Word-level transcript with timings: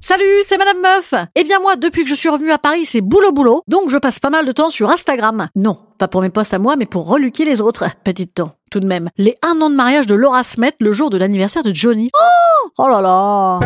Salut, 0.00 0.42
c'est 0.42 0.56
Madame 0.56 0.80
Meuf. 0.80 1.12
Eh 1.34 1.44
bien 1.44 1.60
moi, 1.60 1.76
depuis 1.76 2.02
que 2.02 2.08
je 2.08 2.14
suis 2.14 2.30
revenue 2.30 2.50
à 2.50 2.56
Paris, 2.56 2.86
c'est 2.86 3.02
boulot 3.02 3.30
boulot, 3.30 3.62
donc 3.68 3.90
je 3.90 3.98
passe 3.98 4.18
pas 4.18 4.30
mal 4.30 4.46
de 4.46 4.52
temps 4.52 4.70
sur 4.70 4.88
Instagram. 4.90 5.48
Non, 5.54 5.78
pas 5.98 6.08
pour 6.08 6.22
mes 6.22 6.30
posts 6.30 6.54
à 6.54 6.58
moi, 6.58 6.76
mais 6.76 6.86
pour 6.86 7.06
reluquer 7.08 7.44
les 7.44 7.60
autres. 7.60 7.84
Petit 8.04 8.26
temps, 8.26 8.52
tout 8.70 8.80
de 8.80 8.86
même. 8.86 9.10
Les 9.18 9.36
un 9.42 9.60
an 9.60 9.68
de 9.68 9.74
mariage 9.74 10.06
de 10.06 10.14
Laura 10.14 10.44
Smet 10.44 10.72
le 10.80 10.92
jour 10.92 11.10
de 11.10 11.18
l'anniversaire 11.18 11.62
de 11.62 11.74
Johnny. 11.74 12.08
Oh, 12.14 12.70
oh 12.78 12.88
là 12.88 13.02
là. 13.02 13.60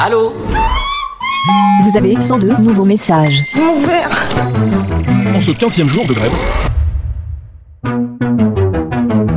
Allô 0.00 0.32
Vous 1.84 1.96
avez 1.96 2.20
102 2.20 2.56
nouveaux 2.56 2.84
messages. 2.84 3.44
En 5.36 5.40
ce 5.40 5.52
15 5.52 5.86
jour 5.86 6.04
de 6.06 6.14
grève, 6.14 6.32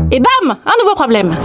Et 0.10 0.20
bam, 0.20 0.58
un 0.66 0.84
nouveau 0.84 0.96
problème. 0.96 1.38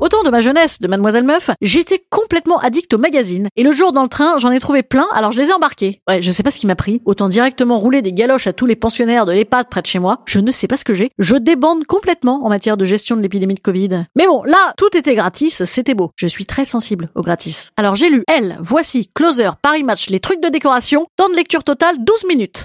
Au 0.00 0.08
temps 0.08 0.22
de 0.22 0.30
ma 0.30 0.40
jeunesse 0.40 0.78
de 0.80 0.88
Mademoiselle 0.88 1.24
Meuf, 1.24 1.50
j'étais 1.60 2.02
complètement 2.08 2.58
addict 2.58 2.94
aux 2.94 2.98
magazines. 2.98 3.48
Et 3.56 3.62
le 3.62 3.70
jour 3.70 3.92
dans 3.92 4.02
le 4.02 4.08
train, 4.08 4.38
j'en 4.38 4.50
ai 4.50 4.58
trouvé 4.58 4.82
plein, 4.82 5.04
alors 5.12 5.30
je 5.30 5.38
les 5.38 5.48
ai 5.48 5.52
embarqués. 5.52 6.00
Ouais, 6.08 6.22
je 6.22 6.32
sais 6.32 6.42
pas 6.42 6.50
ce 6.50 6.58
qui 6.58 6.66
m'a 6.66 6.74
pris. 6.74 7.02
Autant 7.04 7.28
directement 7.28 7.78
rouler 7.78 8.00
des 8.00 8.14
galoches 8.14 8.46
à 8.46 8.54
tous 8.54 8.64
les 8.64 8.76
pensionnaires 8.76 9.26
de 9.26 9.32
l'EHPAD 9.32 9.68
près 9.68 9.82
de 9.82 9.86
chez 9.86 9.98
moi. 9.98 10.22
Je 10.24 10.40
ne 10.40 10.50
sais 10.50 10.68
pas 10.68 10.78
ce 10.78 10.86
que 10.86 10.94
j'ai. 10.94 11.10
Je 11.18 11.36
débande 11.36 11.84
complètement 11.84 12.46
en 12.46 12.48
matière 12.48 12.78
de 12.78 12.86
gestion 12.86 13.14
de 13.14 13.20
l'épidémie 13.20 13.56
de 13.56 13.60
Covid. 13.60 14.06
Mais 14.16 14.26
bon, 14.26 14.42
là, 14.44 14.72
tout 14.78 14.96
était 14.96 15.14
gratis, 15.14 15.64
c'était 15.64 15.94
beau. 15.94 16.12
Je 16.16 16.26
suis 16.26 16.46
très 16.46 16.64
sensible 16.64 17.10
au 17.14 17.20
gratis. 17.20 17.68
Alors 17.76 17.94
j'ai 17.94 18.08
lu 18.08 18.24
Elle, 18.26 18.56
voici, 18.58 19.10
Closer, 19.14 19.50
Paris 19.60 19.82
Match, 19.82 20.08
les 20.08 20.20
trucs 20.20 20.42
de 20.42 20.48
décoration, 20.48 21.08
temps 21.16 21.28
de 21.28 21.36
lecture 21.36 21.62
total 21.62 22.02
12 22.02 22.24
minutes. 22.26 22.64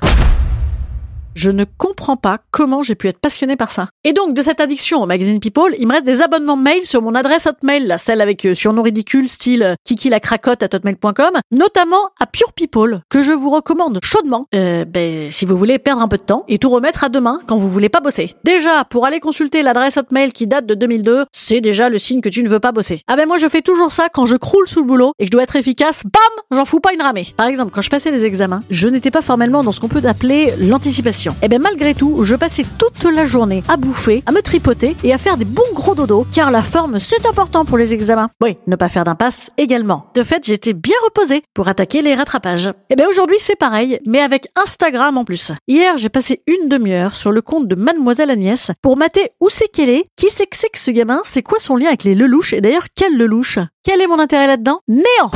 Je 1.35 1.51
ne 1.51 1.65
comprends 1.65 2.15
pas 2.15 2.39
comment 2.49 2.81
j'ai 2.81 2.95
pu 2.95 3.09
être 3.09 3.19
passionné 3.19 3.57
par 3.57 3.69
ça. 3.69 3.89
Et 4.05 4.13
donc, 4.13 4.33
de 4.33 4.41
cette 4.41 4.61
addiction 4.61 5.03
au 5.03 5.05
magazine 5.05 5.41
People, 5.41 5.75
il 5.77 5.85
me 5.85 5.91
reste 5.91 6.05
des 6.05 6.21
abonnements 6.21 6.55
mail 6.55 6.85
sur 6.85 7.01
mon 7.01 7.13
adresse 7.13 7.45
hotmail, 7.45 7.85
la 7.85 7.97
celle 7.97 8.21
avec 8.21 8.45
euh, 8.45 8.55
surnom 8.55 8.81
ridicule, 8.81 9.27
style 9.27 9.63
euh, 9.63 9.75
Kiki 9.83 10.07
la 10.09 10.21
cracotte 10.21 10.63
à 10.63 10.67
hotmail.com, 10.73 11.31
notamment 11.51 12.09
à 12.21 12.25
Pure 12.25 12.53
People, 12.53 13.01
que 13.09 13.21
je 13.21 13.33
vous 13.33 13.49
recommande 13.49 13.99
chaudement. 14.01 14.47
Euh, 14.55 14.85
ben, 14.85 15.29
si 15.31 15.45
vous 15.45 15.57
voulez 15.57 15.77
perdre 15.77 16.01
un 16.01 16.07
peu 16.07 16.17
de 16.17 16.23
temps 16.23 16.45
et 16.47 16.57
tout 16.57 16.69
remettre 16.69 17.03
à 17.03 17.09
demain 17.09 17.41
quand 17.47 17.57
vous 17.57 17.69
voulez 17.69 17.89
pas 17.89 17.99
bosser. 17.99 18.33
Déjà, 18.45 18.85
pour 18.85 19.05
aller 19.05 19.19
consulter 19.19 19.61
l'adresse 19.61 19.97
hotmail 19.97 20.31
qui 20.31 20.47
date 20.47 20.65
de 20.65 20.73
2002, 20.73 21.25
c'est 21.33 21.59
déjà 21.59 21.89
le 21.89 21.97
signe 21.97 22.21
que 22.21 22.29
tu 22.29 22.43
ne 22.43 22.49
veux 22.49 22.61
pas 22.61 22.71
bosser. 22.71 23.01
Ah 23.07 23.17
ben 23.17 23.27
moi, 23.27 23.37
je 23.37 23.47
fais 23.47 23.61
toujours 23.61 23.91
ça 23.91 24.07
quand 24.07 24.25
je 24.25 24.37
croule 24.37 24.67
sous 24.69 24.79
le 24.79 24.85
boulot 24.85 25.11
et 25.19 25.23
que 25.23 25.27
je 25.27 25.31
dois 25.31 25.43
être 25.43 25.57
efficace, 25.57 26.03
bam, 26.03 26.57
j'en 26.57 26.63
fous 26.63 26.79
pas 26.79 26.93
une 26.93 27.01
ramée. 27.01 27.27
Par 27.35 27.47
exemple, 27.47 27.71
quand 27.73 27.81
je 27.81 27.89
passais 27.89 28.11
des 28.11 28.23
examens, 28.23 28.61
je 28.69 28.87
n'étais 28.87 29.11
pas 29.11 29.21
formellement 29.21 29.63
dans 29.63 29.73
ce 29.73 29.81
qu'on 29.81 29.89
peut 29.89 30.05
appeler 30.05 30.53
l'anticipation. 30.59 31.24
Et 31.41 31.47
ben 31.47 31.61
malgré 31.61 31.93
tout, 31.93 32.23
je 32.23 32.35
passais 32.35 32.65
toute 32.77 33.03
la 33.11 33.25
journée 33.25 33.63
à 33.67 33.77
bouffer, 33.77 34.23
à 34.25 34.31
me 34.31 34.41
tripoter 34.41 34.95
et 35.03 35.13
à 35.13 35.17
faire 35.17 35.37
des 35.37 35.45
bons 35.45 35.61
gros 35.73 35.95
dodos, 35.95 36.25
car 36.33 36.51
la 36.51 36.61
forme 36.61 36.99
c'est 36.99 37.25
important 37.25 37.65
pour 37.65 37.77
les 37.77 37.93
examens. 37.93 38.29
Oui, 38.41 38.57
ne 38.67 38.75
pas 38.75 38.89
faire 38.89 39.03
d'impasse 39.03 39.51
également. 39.57 40.07
De 40.15 40.23
fait, 40.23 40.43
j'étais 40.45 40.73
bien 40.73 40.95
reposée 41.03 41.43
pour 41.53 41.67
attaquer 41.67 42.01
les 42.01 42.15
rattrapages. 42.15 42.71
Et 42.89 42.95
ben 42.95 43.07
aujourd'hui 43.09 43.37
c'est 43.39 43.57
pareil, 43.57 43.99
mais 44.05 44.21
avec 44.21 44.47
Instagram 44.55 45.17
en 45.17 45.25
plus. 45.25 45.51
Hier, 45.67 45.97
j'ai 45.97 46.09
passé 46.09 46.41
une 46.47 46.69
demi-heure 46.69 47.15
sur 47.15 47.31
le 47.31 47.41
compte 47.41 47.67
de 47.67 47.75
Mademoiselle 47.75 48.29
Agnès 48.31 48.71
pour 48.81 48.97
mater 48.97 49.31
où 49.39 49.49
c'est 49.49 49.67
qu'elle 49.67 49.89
est, 49.89 50.05
qui 50.15 50.27
c'est 50.29 50.47
que 50.47 50.57
c'est 50.57 50.69
que 50.69 50.79
ce 50.79 50.91
gamin, 50.91 51.21
c'est 51.23 51.43
quoi 51.43 51.59
son 51.59 51.75
lien 51.75 51.87
avec 51.87 52.03
les 52.03 52.15
Lelouch 52.15 52.53
et 52.53 52.61
d'ailleurs 52.61 52.87
quel 52.95 53.17
Lelouch 53.17 53.59
Quel 53.83 54.01
est 54.01 54.07
mon 54.07 54.19
intérêt 54.19 54.47
là-dedans? 54.47 54.79
Néant 54.87 55.31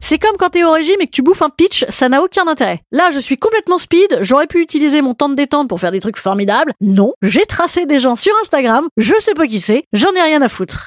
c'est 0.00 0.18
comme 0.18 0.36
quand 0.36 0.50
t'es 0.50 0.64
au 0.64 0.70
régime 0.70 1.00
et 1.00 1.06
que 1.06 1.12
tu 1.12 1.22
bouffes 1.22 1.42
un 1.42 1.50
pitch, 1.50 1.84
ça 1.88 2.08
n'a 2.08 2.22
aucun 2.22 2.46
intérêt. 2.46 2.80
Là, 2.92 3.10
je 3.12 3.18
suis 3.18 3.38
complètement 3.38 3.78
speed, 3.78 4.18
j'aurais 4.20 4.46
pu 4.46 4.60
utiliser 4.60 5.02
mon 5.02 5.14
temps 5.14 5.28
de 5.28 5.34
détente 5.34 5.68
pour 5.68 5.80
faire 5.80 5.92
des 5.92 6.00
trucs 6.00 6.18
formidables. 6.18 6.72
Non, 6.80 7.12
j'ai 7.22 7.46
tracé 7.46 7.86
des 7.86 7.98
gens 7.98 8.16
sur 8.16 8.32
Instagram, 8.42 8.86
je 8.96 9.14
sais 9.18 9.34
pas 9.34 9.46
qui 9.46 9.58
c'est, 9.58 9.84
j'en 9.92 10.12
ai 10.12 10.22
rien 10.22 10.42
à 10.42 10.48
foutre. 10.48 10.86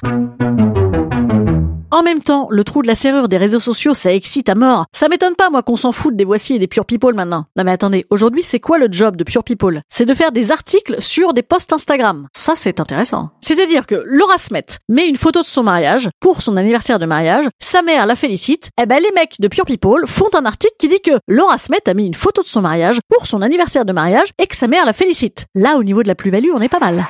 En 1.92 2.04
même 2.04 2.20
temps, 2.20 2.46
le 2.52 2.62
trou 2.62 2.82
de 2.82 2.86
la 2.86 2.94
serrure 2.94 3.26
des 3.26 3.36
réseaux 3.36 3.58
sociaux, 3.58 3.94
ça 3.94 4.12
excite 4.12 4.48
à 4.48 4.54
mort. 4.54 4.86
Ça 4.92 5.08
m'étonne 5.08 5.34
pas, 5.34 5.50
moi, 5.50 5.64
qu'on 5.64 5.74
s'en 5.74 5.90
foute 5.90 6.14
des 6.14 6.24
voici 6.24 6.54
et 6.54 6.60
des 6.60 6.68
Pure 6.68 6.84
People 6.84 7.14
maintenant. 7.14 7.46
Non 7.56 7.64
mais 7.64 7.72
attendez, 7.72 8.04
aujourd'hui, 8.10 8.44
c'est 8.44 8.60
quoi 8.60 8.78
le 8.78 8.86
job 8.88 9.16
de 9.16 9.24
Pure 9.24 9.42
People? 9.42 9.82
C'est 9.88 10.06
de 10.06 10.14
faire 10.14 10.30
des 10.30 10.52
articles 10.52 11.02
sur 11.02 11.32
des 11.32 11.42
posts 11.42 11.72
Instagram. 11.72 12.28
Ça, 12.32 12.52
c'est 12.54 12.78
intéressant. 12.78 13.30
C'est-à-dire 13.40 13.88
que 13.88 14.04
Laura 14.06 14.38
Smet 14.38 14.66
met 14.88 15.08
une 15.08 15.16
photo 15.16 15.42
de 15.42 15.46
son 15.46 15.64
mariage 15.64 16.08
pour 16.20 16.42
son 16.42 16.56
anniversaire 16.56 17.00
de 17.00 17.06
mariage, 17.06 17.46
sa 17.58 17.82
mère 17.82 18.06
la 18.06 18.14
félicite, 18.14 18.70
et 18.80 18.86
ben 18.86 19.02
les 19.02 19.10
mecs 19.16 19.40
de 19.40 19.48
Pure 19.48 19.64
People 19.64 20.06
font 20.06 20.30
un 20.38 20.46
article 20.46 20.74
qui 20.78 20.86
dit 20.86 21.00
que 21.00 21.18
Laura 21.26 21.58
Smet 21.58 21.88
a 21.88 21.94
mis 21.94 22.06
une 22.06 22.14
photo 22.14 22.42
de 22.42 22.46
son 22.46 22.62
mariage 22.62 23.00
pour 23.08 23.26
son 23.26 23.42
anniversaire 23.42 23.84
de 23.84 23.92
mariage 23.92 24.28
et 24.40 24.46
que 24.46 24.54
sa 24.54 24.68
mère 24.68 24.86
la 24.86 24.92
félicite. 24.92 25.46
Là, 25.56 25.76
au 25.76 25.82
niveau 25.82 26.04
de 26.04 26.08
la 26.08 26.14
plus-value, 26.14 26.50
on 26.54 26.60
est 26.60 26.68
pas 26.68 26.78
mal. 26.78 27.04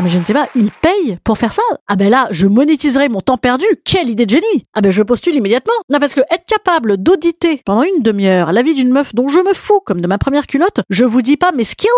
Ah 0.00 0.04
mais 0.04 0.10
je 0.10 0.18
ne 0.20 0.22
sais 0.22 0.32
pas, 0.32 0.46
ils 0.54 0.70
payent 0.70 1.18
pour 1.24 1.38
faire 1.38 1.52
ça 1.52 1.62
Ah 1.88 1.96
ben 1.96 2.08
là, 2.08 2.28
je 2.30 2.46
monétiserai 2.46 3.08
mon 3.08 3.20
temps 3.20 3.36
perdu. 3.36 3.64
Quelle 3.84 4.08
idée 4.08 4.26
de 4.26 4.30
génie 4.30 4.64
Ah 4.72 4.80
ben 4.80 4.92
je 4.92 5.02
postule 5.02 5.34
immédiatement. 5.34 5.72
Non 5.90 5.98
parce 5.98 6.14
que 6.14 6.20
être 6.20 6.46
capable 6.46 6.98
d'auditer 6.98 7.62
pendant 7.64 7.82
une 7.82 8.02
demi-heure 8.02 8.52
la 8.52 8.62
vie 8.62 8.74
d'une 8.74 8.92
meuf 8.92 9.12
dont 9.12 9.26
je 9.26 9.40
me 9.40 9.52
fous 9.54 9.80
comme 9.84 10.00
de 10.00 10.06
ma 10.06 10.16
première 10.16 10.46
culotte, 10.46 10.82
je 10.88 11.04
vous 11.04 11.20
dis 11.20 11.36
pas 11.36 11.50
mes 11.50 11.64
skills, 11.64 11.88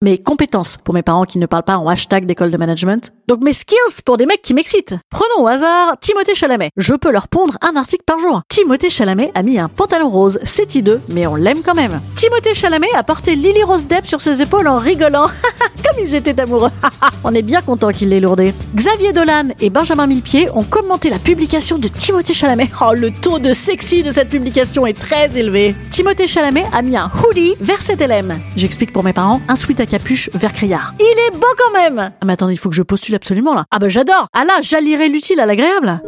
mes 0.00 0.16
compétences 0.16 0.78
pour 0.82 0.94
mes 0.94 1.02
parents 1.02 1.24
qui 1.26 1.36
ne 1.36 1.44
parlent 1.44 1.64
pas 1.64 1.76
en 1.76 1.86
hashtag 1.86 2.24
d'école 2.24 2.50
de 2.50 2.56
management. 2.56 3.12
Donc 3.28 3.42
mes 3.42 3.52
skills 3.52 4.00
pour 4.06 4.16
des 4.16 4.24
mecs 4.24 4.40
qui 4.40 4.54
m'excitent. 4.54 4.94
Prenons 5.10 5.44
au 5.44 5.46
hasard 5.46 5.98
Timothée 6.00 6.34
Chalamet. 6.34 6.70
Je 6.78 6.94
peux 6.94 7.12
leur 7.12 7.28
pondre 7.28 7.58
un 7.60 7.76
article 7.76 8.04
par 8.06 8.18
jour. 8.20 8.40
Timothée 8.48 8.88
Chalamet 8.88 9.32
a 9.34 9.42
mis 9.42 9.58
un 9.58 9.68
pantalon 9.68 10.08
rose, 10.08 10.38
c'est 10.44 10.74
hideux, 10.76 11.02
mais 11.08 11.26
on 11.26 11.34
l'aime 11.34 11.60
quand 11.62 11.74
même. 11.74 12.00
Timothée 12.14 12.54
Chalamet 12.54 12.88
a 12.94 13.02
porté 13.02 13.36
Lily 13.36 13.64
Rose 13.64 13.84
Depp 13.84 14.06
sur 14.06 14.22
ses 14.22 14.40
épaules 14.40 14.66
en 14.66 14.78
rigolant. 14.78 15.26
comme 15.90 16.04
ils 16.04 16.14
étaient 16.14 16.38
amoureux. 16.40 16.70
on 17.24 17.34
est 17.34 17.42
content 17.60 17.90
qu'il 17.90 18.10
l'ait 18.10 18.20
lourdé. 18.20 18.54
Xavier 18.74 19.12
Dolan 19.12 19.48
et 19.60 19.70
Benjamin 19.70 20.06
Millepied 20.06 20.48
ont 20.54 20.62
commenté 20.62 21.10
la 21.10 21.18
publication 21.18 21.78
de 21.78 21.88
Timothée 21.88 22.32
Chalamet. 22.32 22.70
Oh, 22.80 22.92
le 22.94 23.10
taux 23.10 23.38
de 23.38 23.52
sexy 23.52 24.02
de 24.02 24.10
cette 24.10 24.28
publication 24.28 24.86
est 24.86 24.98
très 24.98 25.36
élevé. 25.36 25.74
Timothée 25.90 26.28
Chalamet 26.28 26.64
a 26.72 26.82
mis 26.82 26.96
un 26.96 27.10
hoodie 27.24 27.54
vers 27.60 27.82
cette 27.82 28.00
LM. 28.00 28.38
J'explique 28.56 28.92
pour 28.92 29.02
mes 29.02 29.12
parents, 29.12 29.40
un 29.48 29.56
sweat 29.56 29.80
à 29.80 29.86
capuche 29.86 30.30
vert 30.34 30.52
criard. 30.52 30.94
Il 31.00 31.04
est 31.26 31.36
beau 31.36 31.46
quand 31.58 31.72
même 31.72 31.98
Ah 31.98 32.24
mais 32.24 32.34
attendez, 32.34 32.54
il 32.54 32.58
faut 32.58 32.70
que 32.70 32.76
je 32.76 32.82
postule 32.82 33.16
absolument 33.16 33.54
là. 33.54 33.64
Ah 33.70 33.78
bah 33.78 33.88
j'adore 33.88 34.28
Ah 34.32 34.44
là, 34.44 34.54
j'allierai 34.62 35.08
l'utile 35.08 35.40
à 35.40 35.46
l'agréable 35.46 36.00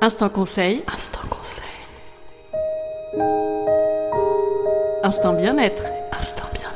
Instant 0.00 0.28
conseil. 0.28 0.82
Instant 0.94 1.26
conseil. 1.28 1.64
Instant 5.02 5.32
bien-être. 5.32 5.82
Instant 6.12 6.44
bien-être. 6.52 6.67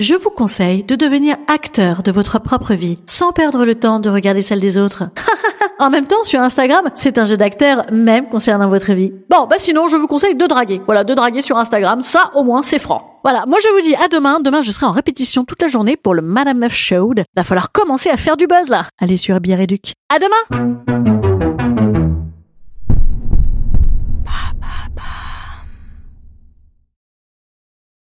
Je 0.00 0.14
vous 0.14 0.30
conseille 0.30 0.84
de 0.84 0.94
devenir 0.94 1.34
acteur 1.52 2.04
de 2.04 2.12
votre 2.12 2.38
propre 2.38 2.74
vie, 2.74 2.98
sans 3.06 3.32
perdre 3.32 3.64
le 3.64 3.74
temps 3.74 3.98
de 3.98 4.08
regarder 4.08 4.42
celle 4.42 4.60
des 4.60 4.78
autres. 4.78 5.02
en 5.80 5.90
même 5.90 6.06
temps, 6.06 6.22
sur 6.22 6.40
Instagram, 6.40 6.88
c'est 6.94 7.18
un 7.18 7.26
jeu 7.26 7.36
d'acteur, 7.36 7.84
même 7.90 8.28
concernant 8.28 8.68
votre 8.68 8.92
vie. 8.92 9.12
Bon, 9.28 9.48
bah 9.50 9.56
sinon, 9.58 9.88
je 9.88 9.96
vous 9.96 10.06
conseille 10.06 10.36
de 10.36 10.46
draguer. 10.46 10.80
Voilà, 10.86 11.02
de 11.02 11.14
draguer 11.14 11.42
sur 11.42 11.58
Instagram, 11.58 12.02
ça 12.02 12.30
au 12.36 12.44
moins 12.44 12.62
c'est 12.62 12.78
franc. 12.78 13.18
Voilà, 13.24 13.44
moi 13.46 13.58
je 13.60 13.68
vous 13.74 13.80
dis 13.80 13.96
à 13.96 14.06
demain. 14.06 14.38
Demain, 14.38 14.62
je 14.62 14.70
serai 14.70 14.86
en 14.86 14.92
répétition 14.92 15.44
toute 15.44 15.60
la 15.60 15.68
journée 15.68 15.96
pour 15.96 16.14
le 16.14 16.22
Madame 16.22 16.58
Meuf 16.58 16.74
Show. 16.74 17.12
Va 17.34 17.42
falloir 17.42 17.72
commencer 17.72 18.08
à 18.08 18.16
faire 18.16 18.36
du 18.36 18.46
buzz 18.46 18.68
là. 18.68 18.84
Allez 19.00 19.16
sur 19.16 19.40
Bière 19.40 19.66
Duc. 19.66 19.94
À 20.14 20.20
demain 20.20 20.78